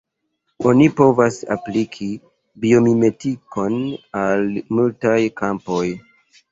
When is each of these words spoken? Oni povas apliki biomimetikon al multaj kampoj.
Oni 0.69 0.87
povas 1.01 1.37
apliki 1.57 2.09
biomimetikon 2.65 3.79
al 4.25 4.45
multaj 4.77 5.19
kampoj. 5.45 5.85